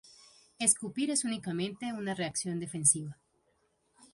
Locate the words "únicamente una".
1.25-2.15